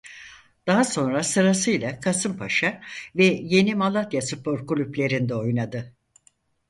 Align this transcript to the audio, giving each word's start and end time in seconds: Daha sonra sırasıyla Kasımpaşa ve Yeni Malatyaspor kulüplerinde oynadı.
Daha 0.67 0.83
sonra 0.83 1.23
sırasıyla 1.23 1.99
Kasımpaşa 1.99 2.81
ve 3.15 3.25
Yeni 3.25 3.75
Malatyaspor 3.75 4.67
kulüplerinde 4.67 5.35
oynadı. 5.35 5.93